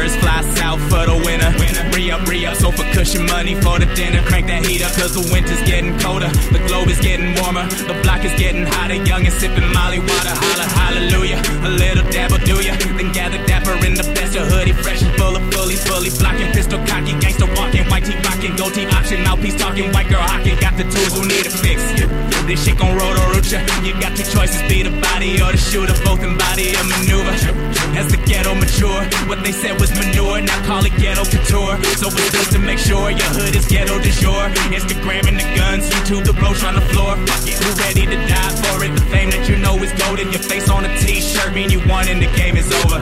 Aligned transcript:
Birds 0.00 0.16
fly 0.16 0.40
south 0.56 0.80
for 0.88 1.04
the 1.04 1.12
winter. 1.12 1.52
Re 1.92 2.10
up, 2.10 2.24
re 2.24 2.46
up, 2.46 2.56
so 2.56 2.72
for 2.72 2.88
cushion 2.96 3.26
money 3.26 3.52
for 3.52 3.76
the 3.76 3.84
dinner. 3.92 4.24
Crank 4.24 4.46
that 4.46 4.64
heat 4.64 4.80
up, 4.80 4.96
cause 4.96 5.12
the 5.12 5.20
winter's 5.28 5.60
getting 5.68 5.92
colder. 6.00 6.32
The 6.56 6.60
globe 6.64 6.88
is 6.88 6.96
getting 7.04 7.36
warmer, 7.36 7.68
the 7.84 7.92
block 8.00 8.24
is 8.24 8.32
getting 8.40 8.64
hotter. 8.64 8.96
Young 9.04 9.28
and 9.28 9.34
sipping 9.36 9.68
molly 9.76 10.00
water. 10.00 10.32
Holla, 10.32 10.64
hallelujah. 10.72 11.36
A 11.68 11.70
little 11.76 12.08
dabble, 12.08 12.40
do 12.48 12.64
ya? 12.64 12.72
Then 12.96 13.12
gather 13.12 13.44
dapper 13.44 13.76
in 13.84 13.92
the 13.92 14.08
best. 14.16 14.40
of 14.40 14.48
hoodie 14.48 14.72
fresh 14.72 15.02
and 15.04 15.12
full 15.20 15.36
of 15.36 15.44
bullies. 15.52 15.84
Fully 15.84 16.08
blocking, 16.16 16.48
pistol 16.56 16.80
cocky, 16.88 17.12
gangster 17.20 17.44
walking. 17.52 17.84
White 17.92 18.08
tee 18.08 18.16
rocking, 18.24 18.56
goatee 18.56 18.88
option. 18.96 19.20
Mouthpiece 19.20 19.60
talking, 19.60 19.92
white 19.92 20.08
girl 20.08 20.24
hocking. 20.24 20.56
Got 20.64 20.80
the 20.80 20.88
tools 20.88 21.12
who 21.12 21.28
need 21.28 21.44
a 21.44 21.52
fix. 21.52 21.79
This 22.50 22.66
shit 22.66 22.78
gon' 22.78 22.98
roll 22.98 23.14
or 23.14 23.30
root 23.30 23.46
ya. 23.46 23.62
You 23.86 23.94
got 24.02 24.18
two 24.18 24.26
choices, 24.26 24.58
be 24.66 24.82
the 24.82 24.90
body 24.98 25.38
or 25.38 25.54
the 25.54 25.56
shooter. 25.56 25.94
Both 26.02 26.18
embody 26.26 26.74
a 26.74 26.82
maneuver. 26.82 27.30
As 27.94 28.10
the 28.10 28.18
ghetto 28.26 28.58
mature, 28.58 29.06
what 29.30 29.38
they 29.46 29.52
said 29.52 29.78
was 29.78 29.94
manure, 29.94 30.42
now 30.42 30.58
call 30.66 30.82
it 30.82 30.90
ghetto 30.98 31.22
couture. 31.30 31.78
So 31.94 32.10
it's 32.10 32.30
good 32.34 32.50
to 32.50 32.58
make 32.58 32.82
sure 32.82 33.14
your 33.14 33.30
hood 33.38 33.54
is 33.54 33.70
ghetto 33.70 34.02
du 34.02 34.10
jour. 34.18 34.50
Instagramming 34.74 35.38
the 35.38 35.46
guns, 35.54 35.86
YouTube 35.94 36.26
the 36.26 36.34
roach 36.42 36.66
on 36.66 36.74
the 36.74 36.82
floor. 36.90 37.14
Fuck 37.22 37.46
it, 37.46 37.54
who 37.54 37.70
ready 37.86 38.04
to 38.10 38.18
die 38.26 38.54
for 38.66 38.82
it? 38.82 38.98
The 38.98 39.04
fame 39.14 39.30
that 39.30 39.46
you 39.48 39.54
know 39.54 39.78
is 39.78 39.94
golden. 40.02 40.32
Your 40.34 40.42
face 40.42 40.68
on 40.68 40.84
a 40.84 40.90
t-shirt 40.98 41.54
mean 41.54 41.70
you 41.70 41.78
won 41.86 42.08
and 42.08 42.18
the 42.18 42.26
game 42.34 42.56
is 42.56 42.66
over. 42.82 42.98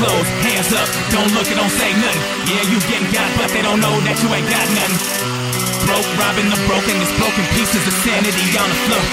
Closed, 0.00 0.32
hands 0.48 0.72
up, 0.72 0.88
don't 1.12 1.30
look 1.36 1.44
and 1.52 1.60
don't 1.60 1.76
say 1.76 1.92
nothing. 2.00 2.24
Yeah, 2.48 2.64
you 2.72 2.80
getting 2.88 3.12
got, 3.12 3.28
but 3.36 3.52
they 3.52 3.60
don't 3.60 3.80
know 3.84 3.92
that 4.08 4.16
you 4.24 4.28
ain't 4.32 4.48
got 4.48 4.64
nothing. 4.72 4.96
Broke, 5.84 6.08
robbing 6.16 6.48
the 6.48 6.60
broken, 6.64 6.96
it's 7.04 7.12
broken 7.20 7.44
pieces 7.52 7.84
of 7.84 7.94
sanity 8.00 8.46
on 8.56 8.68
the 8.68 8.78
floor. 8.88 9.04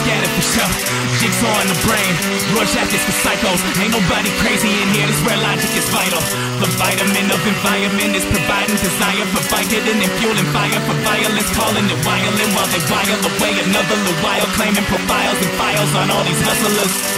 Scattered 0.00 0.32
for 0.38 0.46
sure, 0.54 0.72
jigsaw 1.18 1.54
in 1.64 1.68
the 1.68 1.80
brain. 1.82 2.12
Rorschach 2.54 2.92
is 2.94 3.02
for 3.04 3.16
psychos. 3.26 3.60
Ain't 3.82 3.90
nobody 3.90 4.30
crazy 4.38 4.70
in 4.70 4.88
here, 4.94 5.08
this 5.10 5.18
where 5.26 5.40
logic 5.42 5.72
is 5.74 5.86
vital. 5.90 6.22
The 6.62 6.70
vitamin 6.78 7.26
of 7.34 7.40
environment 7.42 8.14
is 8.14 8.26
providing 8.30 8.78
desire 8.78 9.26
for 9.34 9.42
Vicodin 9.50 9.98
and 9.98 10.12
fueling 10.22 10.48
fire 10.54 10.80
for 10.86 10.96
violence, 11.02 11.50
calling 11.58 11.86
it 11.90 12.00
violent 12.06 12.50
while 12.54 12.70
they 12.70 12.82
while 12.86 13.22
away 13.34 13.52
another 13.66 13.96
little 13.98 14.18
while, 14.22 14.46
claiming 14.54 14.86
profiles 14.86 15.38
and 15.42 15.52
files 15.58 15.92
on 15.98 16.06
all 16.14 16.22
these 16.22 16.42
hustlers. 16.46 17.09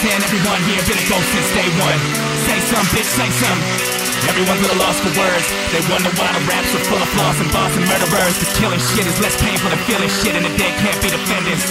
Never 0.00 0.08
was, 0.08 0.16
and 0.16 0.24
everyone 0.24 0.60
here 0.64 0.82
been 0.88 0.96
a 0.96 1.08
ghost 1.08 1.28
since 1.28 1.50
day 1.52 1.68
one. 1.76 1.98
Say 2.48 2.58
some, 2.72 2.86
bitch, 2.92 3.10
say 3.12 3.28
some. 3.28 3.60
Everyone's 4.28 4.62
at 4.64 4.72
a 4.72 4.78
loss 4.80 4.96
for 5.00 5.12
words. 5.16 5.46
They 5.72 5.82
wonder 5.88 6.08
why 6.16 6.30
the 6.32 6.42
raps 6.48 6.72
are 6.76 6.84
full 6.88 7.00
of 7.00 7.08
flaws 7.16 7.40
and 7.40 7.50
boss 7.52 7.72
and 7.76 7.84
murderers. 7.88 8.36
Cause 8.40 8.52
killing 8.56 8.80
shit 8.80 9.06
is 9.08 9.16
less 9.20 9.36
painful 9.40 9.68
than 9.68 9.80
feeling 9.88 10.08
shit, 10.08 10.34
and 10.36 10.44
the 10.44 10.52
dead 10.56 10.72
can't 10.80 11.00
be 11.04 11.08
defendants. 11.12 11.64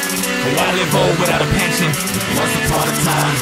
But 0.45 0.51
why 0.57 0.67
live 0.77 0.93
old 0.93 1.15
without 1.21 1.41
a 1.41 1.49
pension? 1.49 1.89
Once 2.37 2.53
upon 2.65 2.85
a 2.89 2.95
time. 3.01 3.37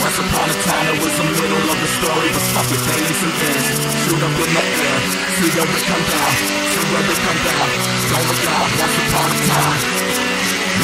Once 0.00 0.18
upon 0.18 0.46
a 0.48 0.56
time, 0.64 0.86
it 0.94 0.98
was 1.02 1.14
the 1.14 1.26
middle 1.26 1.66
of 1.70 1.78
the 1.78 1.90
story, 2.00 2.28
but 2.30 2.44
fuck 2.54 2.68
it, 2.70 2.80
they 2.80 3.14
some 3.14 3.34
ends. 3.42 3.66
Shoot 4.06 4.22
up 4.22 4.34
in 4.38 4.50
the 4.54 4.64
air, 4.64 4.98
see 5.34 5.50
where 5.50 5.66
it 5.66 5.84
come 5.84 6.04
down, 6.08 6.32
see 6.72 6.84
where 6.88 7.04
it 7.04 7.20
come 7.20 7.40
down. 7.42 7.68
Don't 8.10 8.26
look 8.32 8.44
out, 8.48 8.70
once 8.80 8.96
upon 8.96 9.28
a 9.28 9.38
time. 9.50 9.89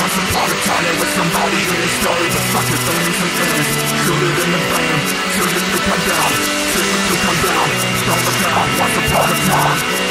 Once 0.06 0.22
upon 0.22 0.46
a 0.46 0.58
time, 0.62 0.86
was 1.02 1.10
somebody 1.18 1.58
in 1.66 1.78
this 1.82 1.94
story, 1.98 2.30
but 2.30 2.44
fuck 2.54 2.68
it, 2.70 2.78
they 2.78 2.94
need 2.94 3.16
some 3.18 3.42
ends. 3.42 3.74
Shoot 4.06 4.22
it 4.22 4.38
in 4.38 4.50
the 4.54 4.62
brain, 4.70 4.98
see 5.34 5.50
if 5.50 5.66
you 5.66 5.80
come 5.82 6.02
down, 6.06 6.30
see 6.70 6.86
if 6.94 7.10
you 7.10 7.16
come 7.26 7.40
down. 7.42 7.66
Don't 8.06 8.22
look 8.22 8.38
out, 8.46 8.70
once 8.78 8.96
upon 9.02 9.26
a 9.26 9.38
time. 9.50 10.06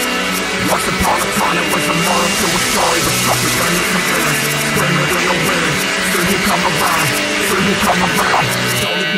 A 0.76 0.92
time, 1.40 1.56
it 1.56 1.68
was 1.72 1.88
a 1.88 1.96
to 1.96 2.46
a 2.46 2.62
story, 2.76 3.00
but 3.08 3.16
fuck 3.24 3.40
it, 3.40 3.56
they 3.56 3.85